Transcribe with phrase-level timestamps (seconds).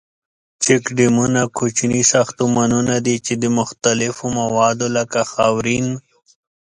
[0.63, 5.87] چیک ډیمونه کوچني ساختمانونه دي ،چې د مختلفو موادو لکه خاورین.